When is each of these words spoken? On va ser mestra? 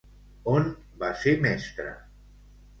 On 0.53 0.65
va 1.05 1.11
ser 1.25 1.37
mestra? 1.45 1.95